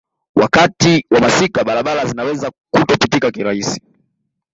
[0.35, 3.81] Wakati wa masika barabara zinaweza kutopitika kirahisi